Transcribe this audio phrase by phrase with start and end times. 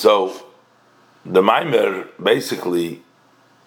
[0.00, 0.32] So
[1.26, 3.02] the Maimer basically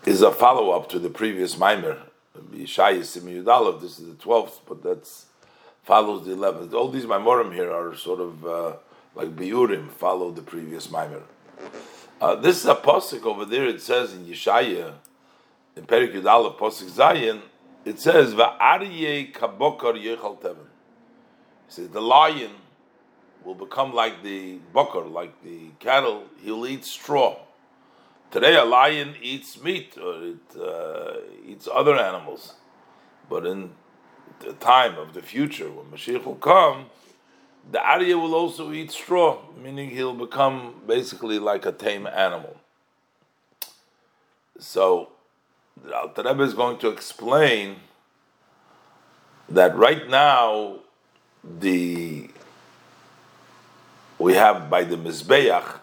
[0.05, 1.97] is a follow up to the previous Maimer.
[2.49, 5.25] This is the 12th, but that's
[5.83, 6.73] follows the 11th.
[6.73, 8.73] All these Maimorim here are sort of uh,
[9.13, 11.23] like Biurim, follow the previous Maimer.
[12.21, 14.93] Uh, this is a posik over there, it says in Yeshaya,
[15.75, 17.41] in Perik Yudalev, posik Zayin,
[17.83, 20.39] it says, Va'arye kabokar yechal.
[20.41, 20.55] He
[21.67, 22.51] says, the lion
[23.43, 27.37] will become like the bokar, like the cattle, he'll eat straw.
[28.29, 32.53] Today, a lion eats meat or it uh, eats other animals,
[33.29, 33.71] but in
[34.39, 36.85] the time of the future, when Mashiach will come,
[37.69, 42.55] the Arya will also eat straw, meaning he'll become basically like a tame animal.
[44.59, 45.09] So,
[45.83, 47.77] the Alter Rebbe is going to explain
[49.49, 50.79] that right now,
[51.43, 52.29] the
[54.21, 55.81] we have by the Mizbeach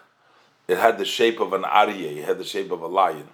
[0.69, 3.27] it had the shape of an aryeh, it had the shape of a lion.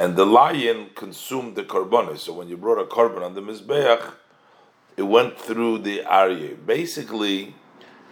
[0.00, 2.18] And the lion consumed the korbanos.
[2.18, 4.14] So when you brought a korban on the mizbeach,
[4.96, 6.66] it went through the aryeh.
[6.66, 7.54] Basically,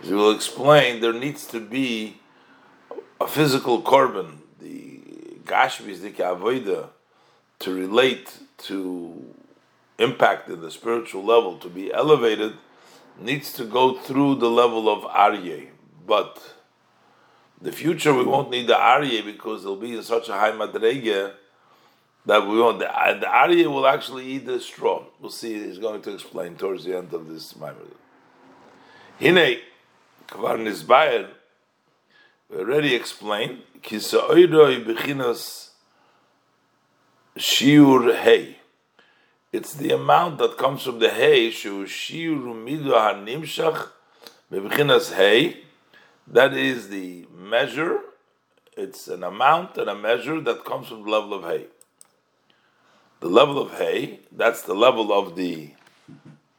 [0.01, 2.19] as we will explain, there needs to be
[3.21, 5.01] a physical korban, the
[5.45, 6.91] gashmis, the avoida,
[7.59, 9.35] to relate to
[9.99, 12.53] impact in the spiritual level, to be elevated,
[13.21, 15.69] needs to go through the level of aryeh.
[16.07, 16.41] But
[17.61, 21.33] the future we won't need the Aryeh because it'll be in such a high madrege
[22.25, 22.79] that we won't.
[22.79, 22.87] The,
[23.21, 25.05] the Aryeh will actually eat the straw.
[25.21, 25.55] We'll see.
[25.55, 27.55] He's going to explain towards the end of this.
[29.21, 29.59] Hine
[30.29, 31.29] kvar nizbayer.
[32.49, 33.63] We already explained.
[33.83, 35.71] Kisa'oidoi bechinas
[37.37, 38.58] shiur hay.
[39.51, 41.51] It's the amount that comes from the hay.
[41.51, 43.89] Shu hanimshach
[45.15, 45.57] hay
[46.31, 48.01] that is the measure.
[48.77, 51.67] It's an amount and a measure that comes from the level of hay.
[53.21, 55.71] The level of hay, that's the level of the,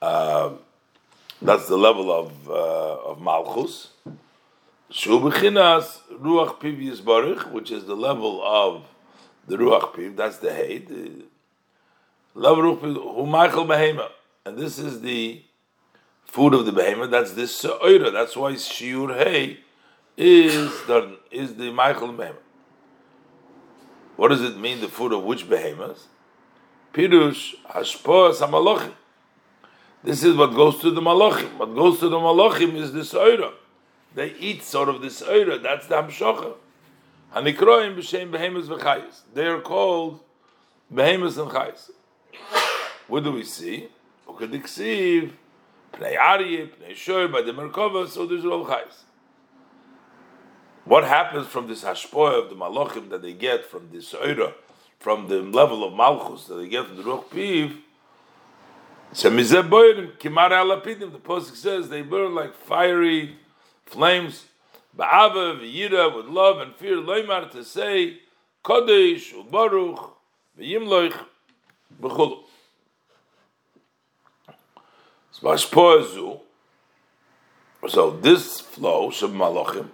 [0.02, 0.54] uh,
[1.42, 3.90] that's the level of uh, of malchus.
[4.92, 8.84] Shubichinas ruach piv baruch, which is the level of
[9.48, 10.18] the ruach piv.
[10.18, 10.80] That's the hay.
[10.80, 11.12] The
[12.36, 15.44] and this is the
[16.26, 17.12] food of the behemoth.
[17.12, 18.12] That's this se'oira.
[18.12, 19.60] That's why shiur hay
[20.16, 22.42] is the is the Michael behemoth.
[24.16, 24.82] What does it mean?
[24.82, 26.08] The food of which behemoth?
[26.94, 28.94] Pirush hashpoa samalochim.
[30.04, 31.58] This is what goes to the malachim.
[31.58, 33.54] What goes to the malachim is the se'oira.
[34.16, 35.62] They eat sort of this se'oira.
[35.62, 36.56] That's the hamshocha.
[37.34, 39.22] Hanikroim b'shem behemoths v'chayis.
[39.34, 40.20] They are called
[40.94, 41.92] behemoths and chayis.
[43.08, 43.90] What do we see?
[44.28, 45.32] Ukadiksiv
[45.94, 49.04] Pnei Aryeh, Pnei Shor, by the Merkava, so there's Rav Chais.
[50.86, 54.54] What happens from this hashpoah of the malachim that they get from this oira,
[55.00, 57.78] from the level of malchus that they get from the ruch piv?
[59.12, 59.30] The
[61.20, 63.38] posuk says they burn like fiery
[63.86, 64.46] flames.
[64.98, 66.98] Ba'ava v'yira with love and fear.
[66.98, 68.20] Loimar to say
[68.64, 70.12] kodesh u'baruch
[70.60, 71.18] v'yimloich
[72.02, 72.44] b'chulu.
[77.88, 79.88] So this flow, Sheb Malachim,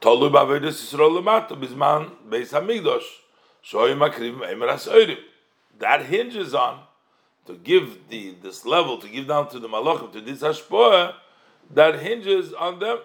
[0.00, 3.04] Bavedis Yisrael Lemata, Bizman Beis Hamigdosh,
[3.62, 5.18] Shoy Makrim Emeras Oirim.
[5.78, 6.80] That hinges on
[7.44, 11.16] to give the this level, to give down to the Malachim, to this Hashpoah,
[11.74, 12.98] that hinges on them.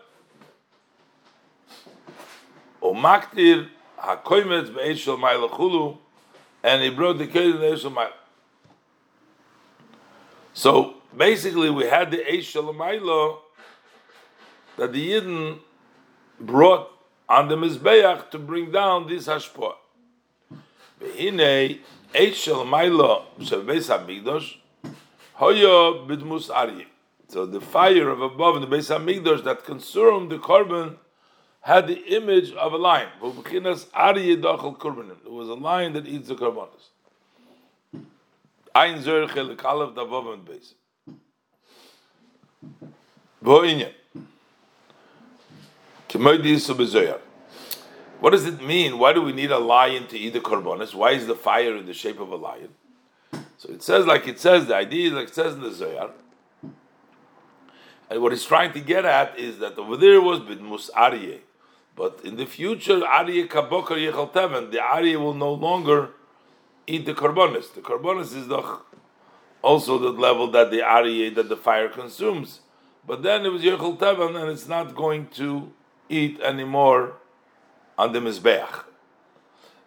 [2.81, 3.67] O Maktir
[3.99, 5.97] HaKoimetz Be'eshel Mailachulu,
[6.63, 8.11] and he brought the Be'eshel Mailachulu.
[10.53, 13.39] So basically we had the Eish
[14.77, 15.59] that the Yidden
[16.39, 16.89] brought
[17.29, 19.75] on the Mizbeach to bring down this Hashpah.
[20.99, 21.79] Behine
[22.13, 24.57] Eish Shalamayla Shabbeis HaMikdosh
[25.39, 26.87] Hoyo Bidmus Aryeh.
[27.27, 30.95] So the fire of above in the Beis Hamikdash that consumed the korban
[31.67, 33.09] had the image of a lion.
[33.21, 33.37] It was
[35.49, 36.91] a lion that eats the korbanos.
[48.19, 48.97] What does it mean?
[48.97, 50.95] Why do we need a lion to eat the korbanos?
[50.95, 52.69] Why is the fire in the shape of a lion?
[53.57, 56.11] So it says, like it says, the idea is like it says in the Zohar.
[58.09, 61.41] And what he's trying to get at is that over there was bidmus aryeh,
[61.97, 66.11] but in the future aryeh kabokar yechal teven, the aryeh will no longer
[66.85, 67.73] eat the korbanos.
[67.73, 68.79] The korbanos is the
[69.61, 72.61] also the level that the aryeh that the fire consumes.
[73.07, 75.71] But then it was Yechol Tevan, and it's not going to
[76.09, 77.13] eat anymore
[77.97, 78.83] on the Mizbeach.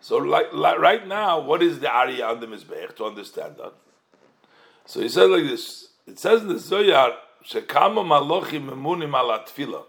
[0.00, 3.74] So, like, like, right now, what is the Arya on the Mizbeach to understand that?
[4.86, 5.88] So he says like this.
[6.06, 7.14] It says in the Zoyar,
[7.46, 9.84] Shekama Malochim Memunim ala Tfilah.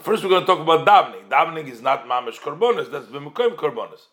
[0.00, 1.28] First we're going to talk about davening.
[1.28, 4.06] Davening is not mamish korbanos, that's b'mekoim korbanos.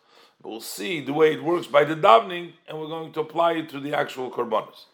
[0.43, 3.69] We'll see the way it works by the davening, and we're going to apply it
[3.69, 4.87] to the actual korbanos.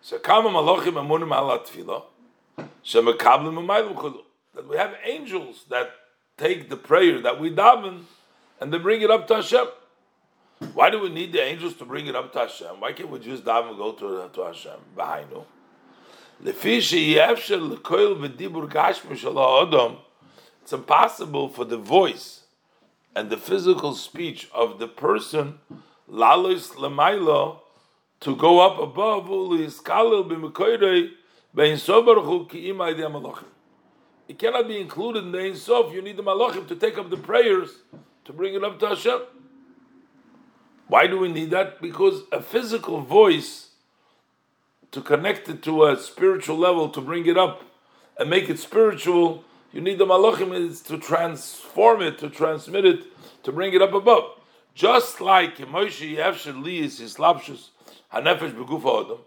[0.00, 2.04] So kama malachim amunim ala tefillah,
[2.82, 4.22] shemekablim umaylim
[4.54, 5.90] That we have angels that
[6.38, 8.04] take the prayer that we daven,
[8.62, 9.66] and they bring it up to Hashem.
[10.72, 12.80] Why do we need the angels to bring it up to Hashem?
[12.80, 14.80] Why can't we just daven and go to, to Hashem?
[14.96, 15.30] Behind
[20.62, 22.40] it's impossible for the voice
[23.14, 25.58] and the physical speech of the person
[26.10, 26.70] lalos
[28.20, 29.28] to go up above
[34.28, 35.92] it cannot be included in the Ein Sof.
[35.92, 37.70] You need the Malachim to take up the prayers
[38.24, 39.20] to bring it up to Hashem.
[40.86, 41.82] Why do we need that?
[41.82, 43.71] Because a physical voice
[44.92, 47.62] to connect it to a spiritual level, to bring it up
[48.18, 53.04] and make it spiritual, you need the malachim is to transform it, to transmit it,
[53.42, 54.24] to bring it up above.
[54.74, 57.70] Just like Moshe Yevsher Liyis Islapshus
[58.12, 59.18] Hanefesh Beguf Adam,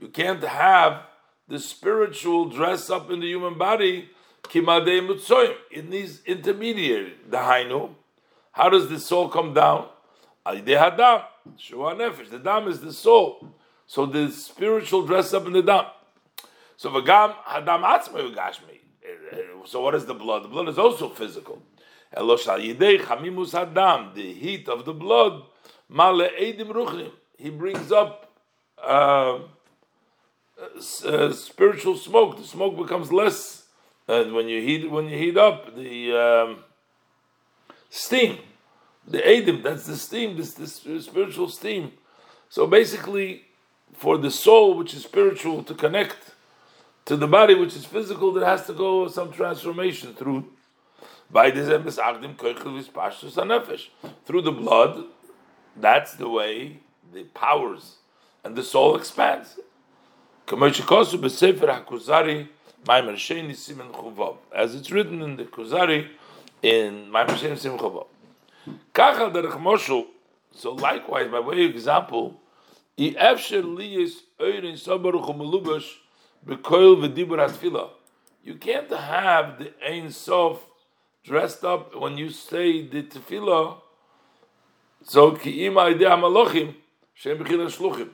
[0.00, 1.02] you can't have
[1.48, 4.10] the spiritual dress up in the human body.
[4.42, 5.54] Kimadei Mutsoyim.
[5.70, 7.14] It needs intermediary.
[7.28, 7.90] The Hainu.
[8.52, 9.88] How does the soul come down?
[10.46, 11.24] Alidei Hadam.
[11.58, 12.30] Shua Nefesh.
[12.30, 13.52] The dam is the soul.
[13.90, 15.86] So the spiritual dress up in the dam.
[16.76, 18.78] So v'gam hadam atzmei gashmi.
[19.66, 20.44] So what is the blood?
[20.44, 21.60] The blood is also physical.
[22.12, 22.22] The
[24.38, 25.42] heat of the blood.
[25.88, 27.10] Male edim.
[27.36, 28.32] He brings up
[28.80, 29.40] uh,
[31.04, 32.36] uh, spiritual smoke.
[32.38, 33.64] The smoke becomes less,
[34.06, 36.62] and when you heat when you heat up the um,
[37.88, 38.38] steam,
[39.04, 39.64] the edim.
[39.64, 40.36] That's the steam.
[40.36, 41.94] This this spiritual steam.
[42.48, 43.46] So basically,
[44.00, 46.16] for the soul, which is spiritual, to connect
[47.04, 50.46] to the body, which is physical, there has to go some transformation through
[51.30, 51.74] by through
[54.42, 55.04] the blood.
[55.76, 56.80] That's the way
[57.12, 57.96] the powers
[58.42, 59.58] and the soul expands.
[60.50, 60.78] As
[64.74, 66.08] it's written in the Kuzari
[66.62, 68.06] in Maimer Sheni Sim Chovav.
[70.52, 72.40] So likewise, by way of example,
[72.96, 73.12] you
[78.54, 80.66] can't have the Ein Sof
[81.24, 83.80] dressed up when you say the tefillah.
[85.02, 86.74] So malachim
[87.14, 88.10] shem shluchim.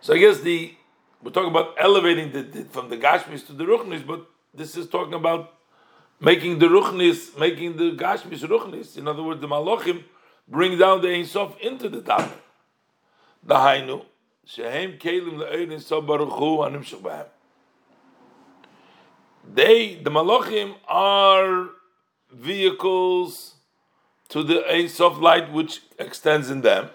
[0.00, 0.74] So I guess the
[1.22, 4.86] we're talking about elevating the, the, from the gashmis to the ruchnis, but this is
[4.88, 5.54] talking about
[6.20, 8.98] making the ruchnis, making the gashmis ruchnis.
[8.98, 10.04] In other words, the malachim
[10.46, 12.30] bring down the Ein Sof into the daven.
[13.46, 14.02] דהיינו,
[14.44, 16.66] שהם כלים לאין אינסוף ברוך הוא
[19.54, 21.68] They, the Malachim, are
[22.32, 23.54] vehicles
[24.30, 26.88] to the Ein Sof light which extends in them,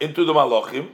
[0.00, 0.88] into the Malachim,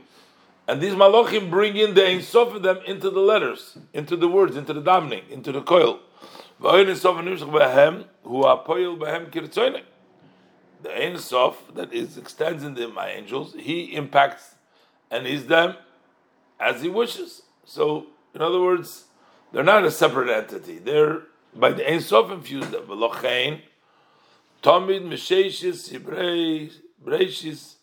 [0.68, 4.28] and these Malachim bring in the Ein Sof of them into the letters, into the
[4.28, 6.00] words, into the davening, into the coil.
[6.60, 9.30] V'Ein Sof Nimshach Behem, who are poil Behem
[10.82, 14.54] the Ein Sof that is extends in my angels, he impacts
[15.10, 15.76] and is them
[16.58, 17.42] as he wishes.
[17.64, 19.04] So, in other words,
[19.52, 20.78] they're not a separate entity.
[20.78, 21.22] They're
[21.54, 22.86] by the Ein Sof infused them.
[22.86, 23.62] V'lochein,
[24.62, 25.90] Tomid Mesheshis
[27.04, 27.76] Breishis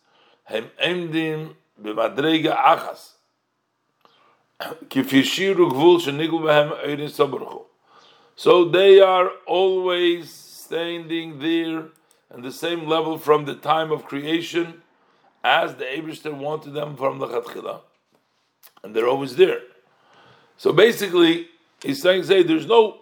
[0.44, 3.14] Hem Emdim B'madrega Achas.
[8.36, 11.86] So they are always standing there
[12.34, 14.82] and the same level from the time of creation
[15.44, 17.82] as the Abishter wanted them from the Chatchila.
[18.84, 19.62] And they're always there.
[20.58, 21.50] So basically,
[21.82, 23.02] he's saying, say, there's no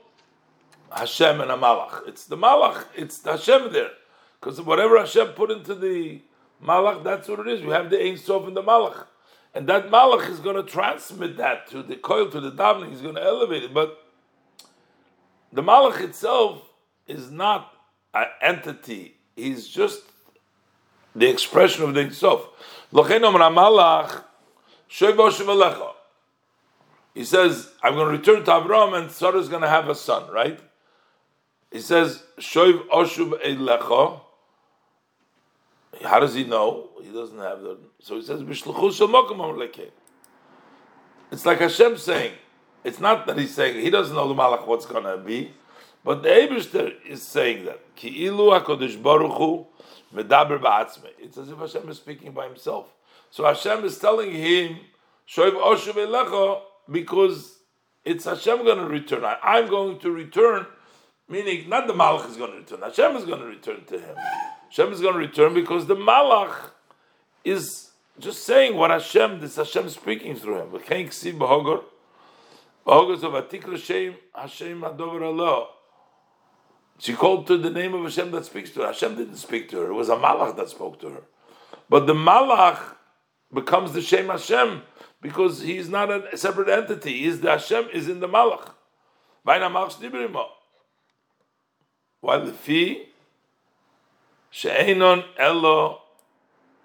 [0.91, 2.07] Hashem and a Malach.
[2.07, 3.91] It's the Malach, it's the Hashem there.
[4.39, 6.21] Because whatever Hashem put into the
[6.63, 7.61] Malach, that's what it is.
[7.61, 9.05] We have the Ein Sof in the Malach.
[9.53, 12.89] And that Malach is going to transmit that to the coil, to the davening.
[12.89, 13.73] He's going to elevate it.
[13.73, 13.97] But
[15.53, 16.69] the Malach itself
[17.07, 17.73] is not
[18.13, 20.01] an entity he's just
[21.15, 22.47] the expression of the Sof.
[27.13, 29.95] He says, I'm going to return to Avram and Sarah is going to have a
[29.95, 30.59] son, right?
[31.71, 34.21] He says, Shoiv Oshuv Eilecha.
[36.03, 36.89] How does he know?
[37.01, 37.77] He doesn't have the.
[37.99, 38.41] So he says,
[41.31, 42.33] It's like Hashem saying,
[42.83, 45.53] It's not that he's saying he doesn't know the malach what's going to be,
[46.03, 49.67] but the Eberster is saying that ki ilu hakodesh baruch hu
[50.13, 51.09] medaber ba'atzme.
[51.19, 52.87] It's as if Hashem is speaking by himself.
[53.29, 54.79] So Hashem is telling him
[55.27, 57.59] shoyv oshu elecha because
[58.03, 59.23] it's Hashem going to return.
[59.43, 60.65] I'm going to return,
[61.29, 62.81] meaning not the malach is going to return.
[62.81, 64.15] Hashem is going to return to him.
[64.69, 66.71] Hashem is going to return because the malach
[67.43, 70.71] is just saying what Hashem, this Hashem speaking through him.
[70.71, 71.83] We can't see Bahogor.
[72.85, 75.67] Bahogor of Atikra Shem, Hashem Adover Allah.
[77.01, 78.87] She called to the name of Hashem that speaks to her.
[78.87, 79.89] Hashem didn't speak to her.
[79.89, 81.23] It was a malach that spoke to her.
[81.89, 82.79] But the malach
[83.51, 84.83] becomes the Shem Hashem
[85.19, 87.23] because he's not a separate entity.
[87.23, 88.69] He's the Hashem is in the malach.
[92.19, 93.07] While the fee
[94.63, 96.01] elo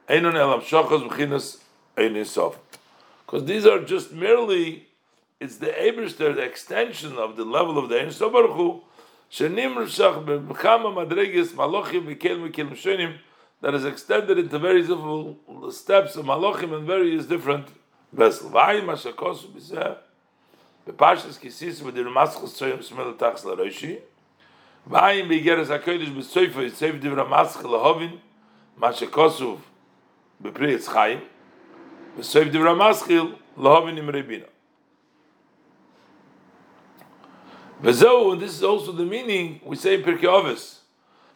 [0.08, 0.60] elam.
[3.26, 4.86] Because these are just merely,
[5.40, 8.80] it's the Eberster, the extension of the level of the Ein Baruch Hu,
[9.31, 13.17] shenim rishach b'chama madregis malochim v'kel v'kel m'shonim,
[13.61, 15.37] that is extended into various different
[15.73, 17.67] steps of malochim and various different
[18.11, 18.51] vessels.
[18.51, 19.97] V'ayim mashakosu b'zeh,
[20.87, 23.99] b'pashas kisis v'dir maschus tzoyim smel tachs l'roishi,
[24.89, 28.19] v'ayim b'igeres ha'kodesh b'soifa yitzev divra maschus l'hovin,
[28.79, 29.57] mashakosu
[30.43, 31.19] בפרי עץ חיים,
[32.17, 34.45] וסויב דברה מסחיל, להובין עם רבינה.
[37.82, 40.78] Bezo, and this is also the meaning we say in Pirkei Avos.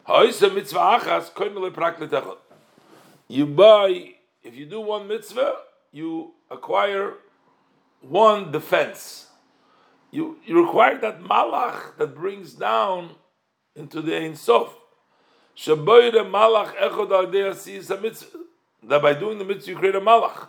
[0.05, 2.37] Ha'isa mitzvah achas
[3.27, 5.53] You buy, if you do one mitzvah,
[5.91, 7.13] you acquire
[8.01, 9.27] one defense.
[10.09, 13.11] You, you require that malach that brings down
[13.75, 14.73] into the Ein Sof.
[15.55, 18.39] Shaboyre malach echod al is a mitzvah.
[18.83, 20.47] That by doing the mitzvah you create a malach.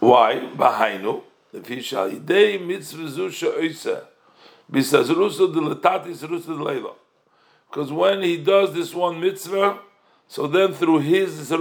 [0.00, 0.48] Why?
[0.56, 4.04] Bahainu the fishal idei mitzvah zusha oisa.
[7.70, 9.78] Because when he does this one mitzvah,
[10.26, 11.52] so then through his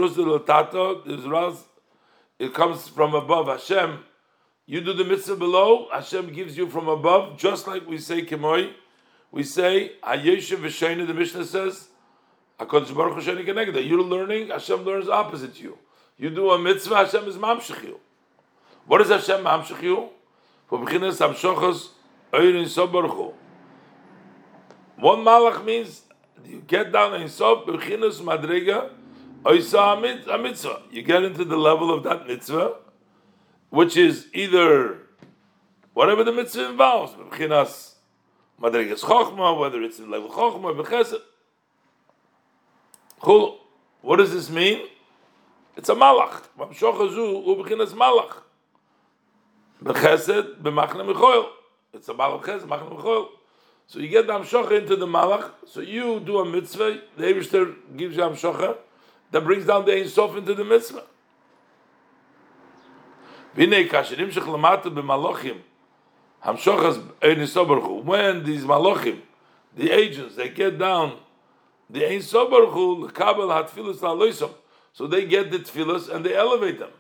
[2.38, 4.00] it comes from above Hashem.
[4.66, 8.74] You do the mitzvah below, Hashem gives you from above, just like we say kemoi.
[9.32, 11.90] We say, Hayeshev V'Sheina, the Mishnah says,
[12.60, 15.78] You're learning, Hashem learns opposite you.
[16.18, 17.96] You do a mitzvah, Hashem is mamshich.
[18.88, 20.10] What is Hashem mamshich you?
[20.68, 21.90] For beginners, Hamshochos
[22.32, 23.34] Oyrin Sof Baruch Hu.
[24.98, 26.04] One malach means
[26.46, 28.92] you get down in Sof, beginners Madriga,
[29.44, 30.00] Oysa
[30.42, 30.84] mitzvah.
[30.92, 32.76] You get into the level of that mitzvah,
[33.70, 35.00] which is either
[35.94, 37.96] whatever the mitzvah involves, beginners
[38.62, 41.22] Madriga's Chochma, whether it's in level Chochma Bechesed.
[44.02, 44.88] What does this mean?
[45.76, 46.44] It's a malach.
[46.56, 48.45] malach.
[49.84, 51.48] Bechesed b'machne mechoil.
[51.94, 53.28] It's a malach chesed machne mechoil.
[53.88, 55.52] So you get the amshocha into the malach.
[55.68, 57.02] So you do a mitzvah.
[57.18, 58.78] The Eibushter gives you amshocha
[59.32, 61.04] that brings down the Ein Sof into the mitzvah.
[63.56, 65.60] V'nei kasherim shech lamata b'malachim.
[66.44, 68.04] Hamshochas Ein Soberchu.
[68.04, 69.22] When these malachim,
[69.76, 71.18] the agents, they get down
[71.90, 74.54] the Ein Sobaruchu Kabel had tefillas la'loisom.
[74.94, 76.92] So they get the tefillas and they elevate them.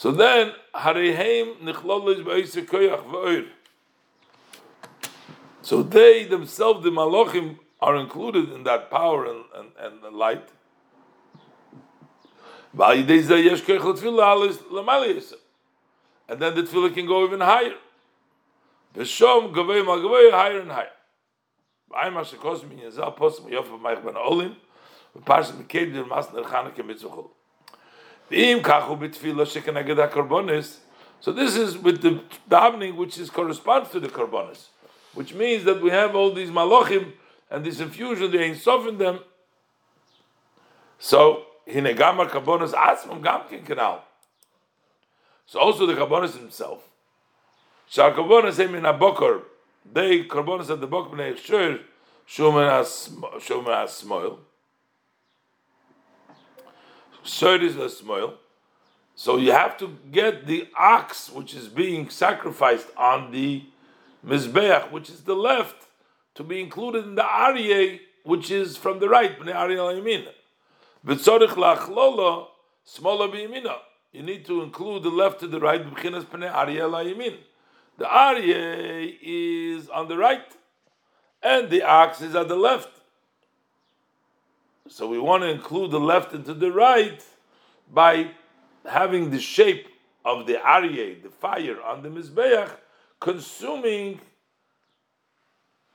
[0.00, 3.46] So then, Nichlolish Ba'isir Koyach V'oir.
[5.60, 9.44] So they themselves, the Malachim, are included in that power and,
[9.78, 10.48] and, and light.
[12.72, 13.06] And then
[16.54, 17.74] the tefillah can go even higher.
[18.94, 20.88] V'shom gavei mal higher and higher.
[21.94, 24.56] Ein was gekos mir in zal post mir auf ben
[25.26, 26.28] passen mit mas
[28.30, 28.36] So
[31.32, 34.68] this is with the davening which is corresponds to the karbonis,
[35.14, 37.12] which means that we have all these malachim
[37.50, 39.18] and this infusion they ain't soften them.
[41.00, 44.02] So hinegamar karbonis asmam gamkin kanal.
[45.46, 46.88] So also the karbonis himself.
[47.88, 49.42] Shal karbonis em in a bokor
[49.92, 51.80] they karbonis at the bok bnei shur
[52.28, 54.04] shumen as
[57.24, 57.58] smoil.
[57.58, 58.34] Shur is a smoil.
[59.14, 63.64] So you have to get the ox which is being sacrificed on the
[64.26, 65.88] mizbeach, which is the left,
[66.34, 69.38] to be included in the aryeh, which is from the right.
[74.12, 75.82] You need to include the left to the right.
[77.98, 80.56] The Aryeh is on the right,
[81.42, 82.99] and the ox is at the left.
[84.90, 87.24] So we want to include the left into the right
[87.92, 88.32] by
[88.84, 89.86] having the shape
[90.24, 92.72] of the Aryeh, the fire on the Mizbeach,
[93.20, 94.20] consuming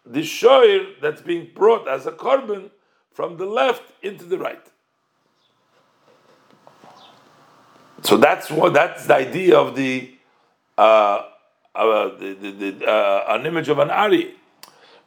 [0.06, 2.72] the shoir that's being brought as a carbon
[3.12, 4.66] from the left into the right.
[8.02, 10.16] So that's what that's the idea of the
[10.78, 11.24] uh,
[11.76, 14.36] uh, the, the, the uh, an image of an Ari.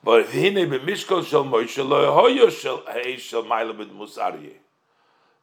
[0.02, 4.56] But hine b'mishkol shel Moshe lo hoyo shel heish shel ma'ila mus Ari.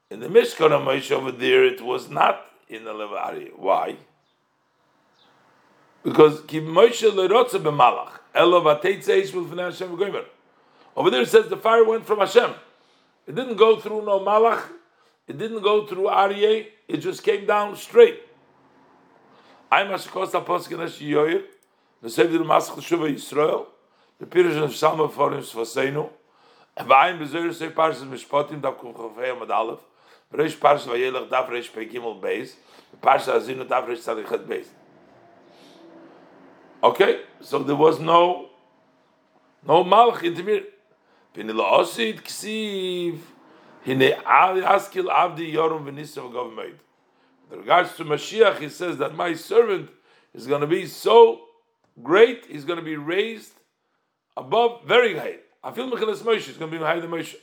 [0.10, 3.52] In the Mishkan of Moshe over there, it was not in the level Ari.
[3.56, 3.98] Why?
[6.04, 10.26] Because ki Moshe lo rotze b'malach elo v'teitzeish v'lfnei Hashem v'goymer.
[10.96, 12.52] Over there it says the fire went from Hashem.
[13.28, 14.64] It didn't go through no malach.
[15.28, 16.68] It didn't go through Aryeh.
[16.88, 18.22] It just came down straight.
[19.72, 21.44] I'm a shkos aposkin as yoyer.
[22.02, 23.66] The Seder Maskal Shuva Yisrael.
[24.20, 26.10] The Pirish and Shalma for him Svaseinu.
[26.78, 29.80] And I'm bezer say parshas mishpatim dav kum chofei amad aleph.
[30.34, 32.54] Reish parshas vayelech dav reish pei gimel beis.
[33.02, 34.68] Parshas azinu dav reish tzadichet beis.
[36.82, 38.50] Okay, so there was no
[39.68, 40.64] no malach in the mir.
[41.36, 43.20] Pinila osid ksiv.
[43.86, 46.80] Hine askil avdi yorum v'nisav gov meid.
[47.52, 49.90] In regards to Mashiach, he says that my servant
[50.34, 51.42] is going to be so
[52.02, 53.52] great, he's going to be raised
[54.38, 55.38] above, very high.
[55.64, 57.36] I feel Mechilas Moshe is going to be higher than Moshe.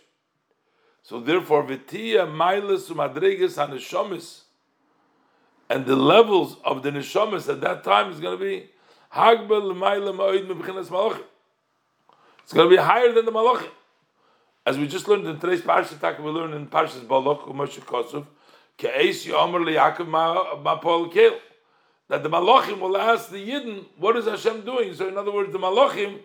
[1.02, 4.42] So therefore, Vitia, Milas, Umadregas, Haneshomis,
[5.68, 8.70] and the levels of the Neshomis at that time is going to be
[9.12, 11.24] Hagbel, Maila, Ma'oid, Mechilas Malachim.
[12.44, 13.70] It's going to be higher than the Malachim.
[14.64, 18.26] As we just learned in today's Parshat, we learned in Parshas Balach, Moshe Kosov,
[18.78, 20.06] Ke'es Yomer Liyaakov
[20.62, 21.38] Mapol Kel.
[22.08, 24.94] That the Malachim will ask the Yidden, what is Hashem doing?
[24.94, 26.20] So in other words, the Malachim,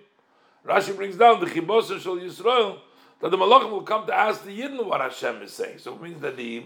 [0.67, 2.79] Rashi brings down the Chibos Shal Yisrael,
[3.21, 5.79] that the Malachim will come to ask the Yidden what Hashem is saying.
[5.79, 6.65] So it means that the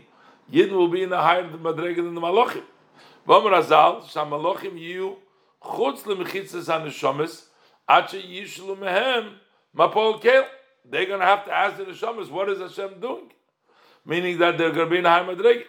[0.51, 2.63] Yidden will be in a higher Madrega than the Malachim.
[3.27, 5.17] V'omer Azal, Sham Malachim Yiyu,
[5.63, 7.43] Chutz L'mechitzes HaNeshomes,
[7.89, 9.33] Ache Yishlu Mehem,
[9.77, 10.19] Mapol.
[10.83, 13.31] They're going to have to ask the Neshomes, what is Hashem doing?
[14.03, 15.65] Meaning that they're going to be in a higher Madrega.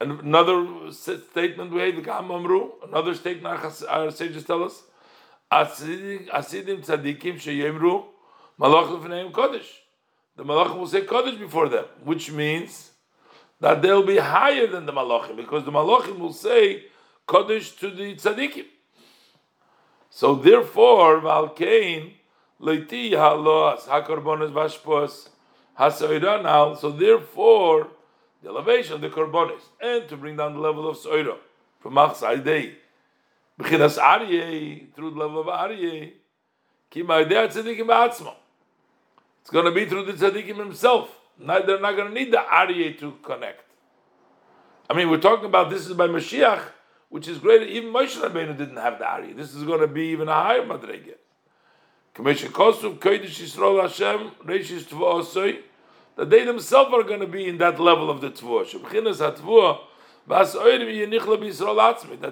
[0.00, 2.70] Another statement we have, the Gamamru.
[2.88, 4.82] another statement our sages tell us,
[5.52, 8.04] Asidim tzadikim sheyemru
[8.58, 9.68] malach lefneim kodesh.
[10.36, 12.92] The malachim will say kodesh before them, which means
[13.60, 16.84] that they'll be higher than the malachim, because the malachim will say
[17.28, 18.66] kodesh to the tzadikim.
[20.08, 22.14] So therefore, valkein
[22.60, 25.28] leiti halos hakorbonos vashpos
[25.78, 26.78] hasoiranal.
[26.78, 27.88] So therefore
[28.42, 31.36] the elevation of the korbanis, and to bring down the level of soira
[31.80, 32.76] from Machsai Day.
[33.60, 36.12] B'chinas Aryeh, through the level of Aryeh,
[36.90, 38.34] Kima Tzadikim Ba'atzmo.
[39.40, 41.08] It's going to be through the Tzadikim himself.
[41.38, 43.62] Not, they're not going to need the Aryeh to connect.
[44.88, 46.62] I mean, we're talking about this is by Mashiach,
[47.08, 47.64] which is greater.
[47.64, 49.36] Even Moshe Rabbeinu didn't have the Aryeh.
[49.36, 51.14] This is going to be even a higher Madrege.
[52.14, 55.60] Kamesha Kosuv, Kodesh Yisrael Hashem, Reishis Tva'osoi,
[56.16, 59.78] that they themselves are going to be in that level of the hatvua,
[60.28, 60.52] That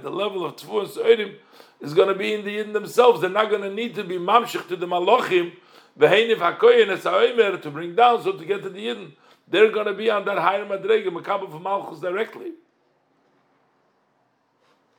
[0.02, 1.34] the level of tvua and oirim
[1.80, 3.20] is going to be in the Yidden themselves.
[3.20, 5.52] They're not going to need to be mamshich to the malachim,
[5.98, 9.12] v'heinif hakoyin es ha'oimer, to bring down, so to get to the Yidden.
[9.48, 12.52] They're going to be on that higher madrega, mekabel for malchus directly.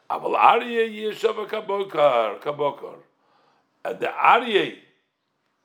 [0.09, 2.97] Aval Aryeh yeshava kabokar, kabokar.
[3.85, 4.75] And the Aryeh,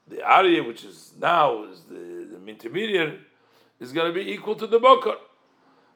[0.07, 3.19] the Aryeh, which is now is the intermediate
[3.81, 5.17] is going to be equal to the bokar.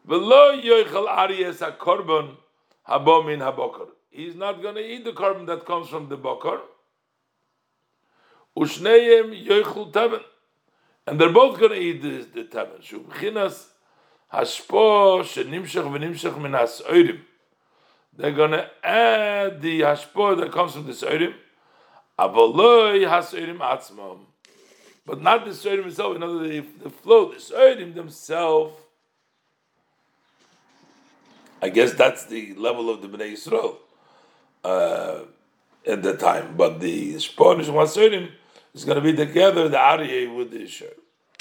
[0.06, 2.36] V'lo yoichel aryes hakorban
[2.88, 3.88] habomin habokar.
[4.10, 6.60] He's not going to eat the carbon that comes from the bokor.
[8.56, 10.22] Ushneim yoichel teven.
[11.06, 12.82] And they're both going to eat the, the teven.
[12.82, 13.66] Shubchinas
[14.32, 17.20] hashpo shenimshach v'nimshach min hasoirim.
[18.16, 21.34] They're going to add the hashpo that comes from the soirim.
[22.18, 24.20] Avoloi hasoirim atzmam
[25.10, 26.14] but not the Soidim himself.
[26.14, 28.76] In other words, the flow, the Soidim themselves.
[31.62, 33.76] I guess that's the level of the Bnei Yisrael
[34.64, 35.20] uh,
[35.86, 36.56] at the time.
[36.56, 38.30] But the Spanish Soidim
[38.74, 40.86] is going to be together, the Aryeh with the Shur.